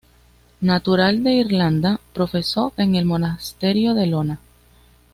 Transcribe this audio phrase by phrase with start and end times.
[0.61, 4.39] Natural de Irlanda, profesó en el monasterio de Iona.